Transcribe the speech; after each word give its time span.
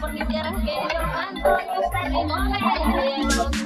porque 0.00 0.26
quieras 0.26 0.54
que 0.64 0.74
yo 0.94 1.00
canto, 1.12 1.56
yo. 3.30 3.65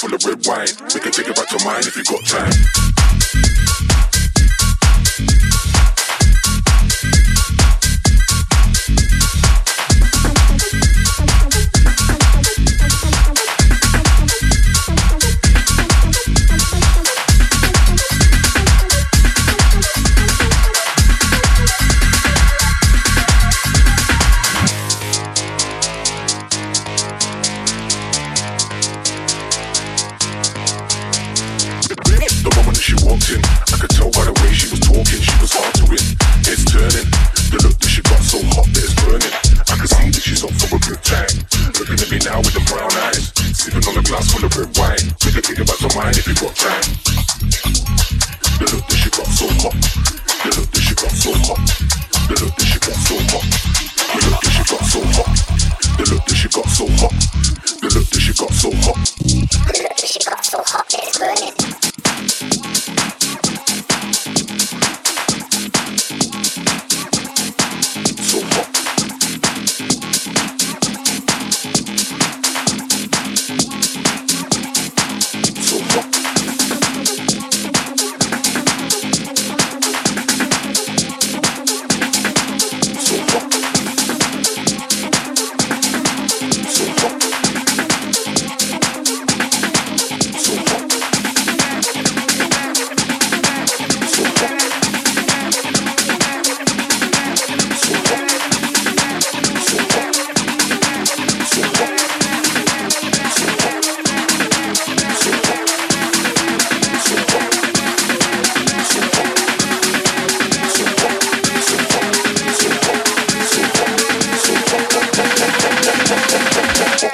full 0.00 0.14
of 0.14 0.24
red 0.24 0.46
wine. 0.46 0.66
We 0.94 1.00
can 1.00 1.12
take 1.12 1.28
it 1.28 1.36
back 1.36 1.48
to 1.48 1.62
mine 1.64 1.80
if 1.80 1.94
you 1.94 2.04
got 2.04 2.24
time. 2.24 2.99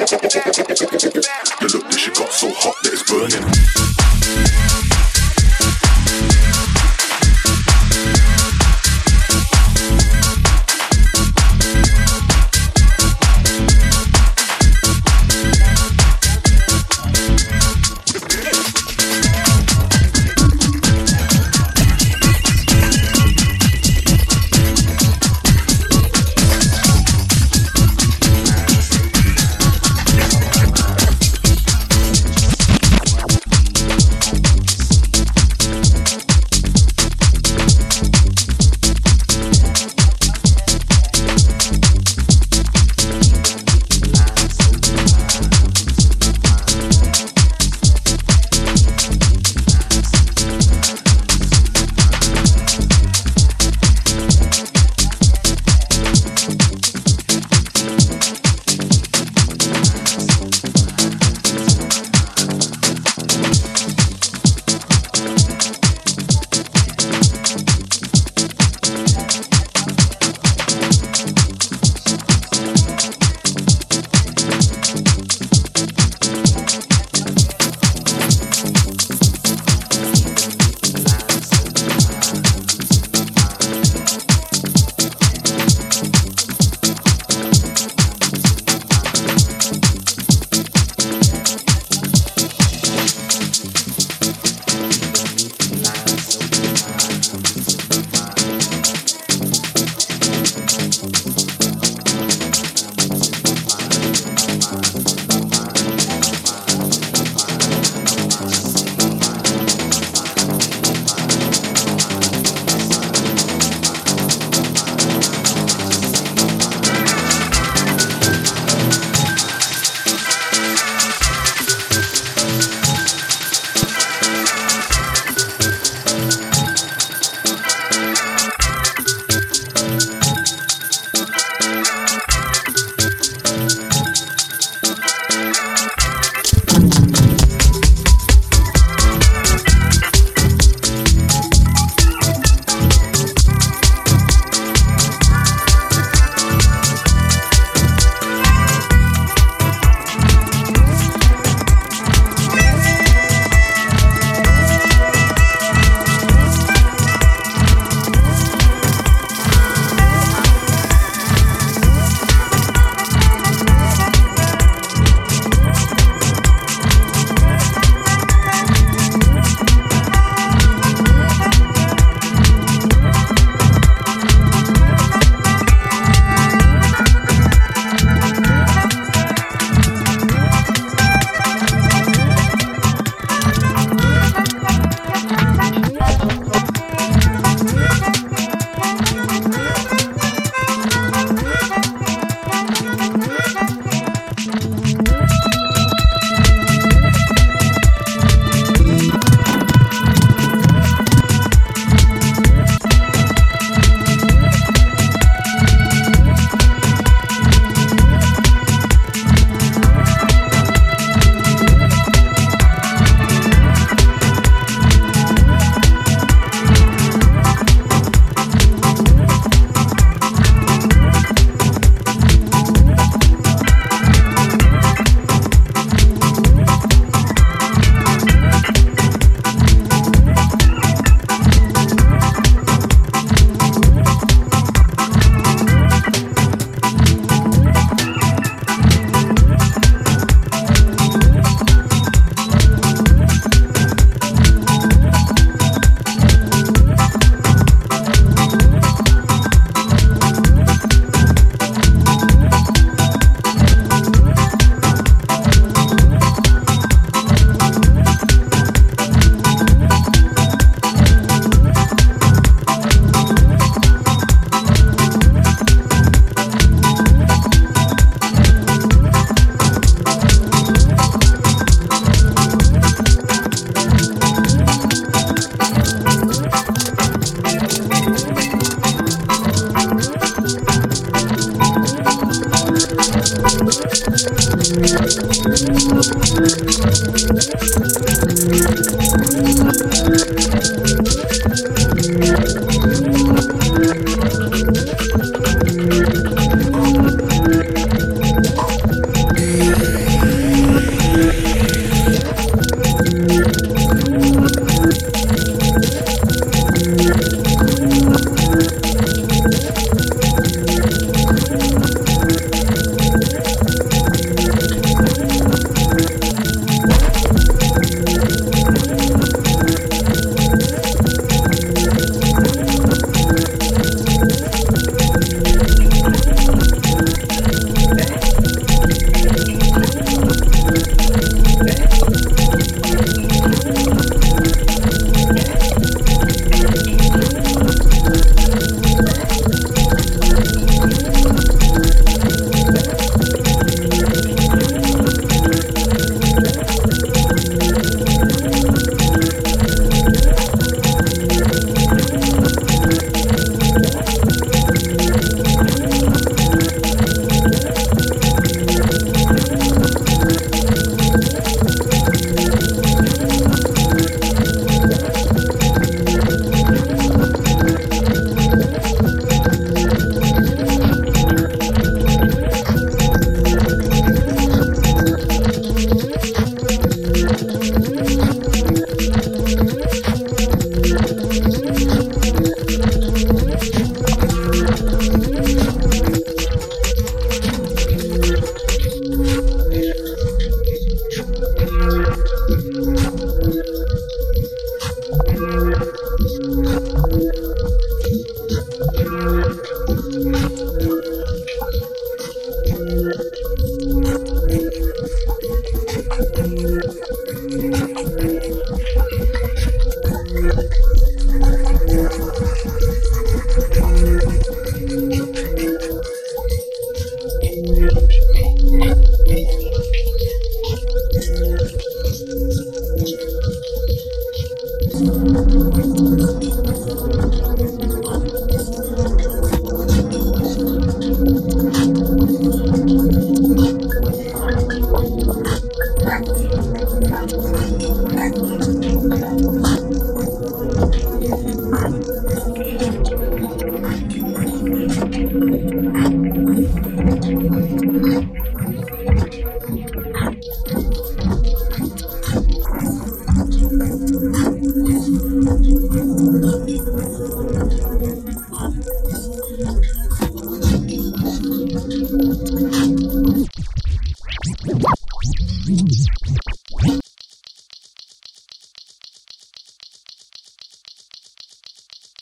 Thank 0.09 0.35
you. 0.37 0.46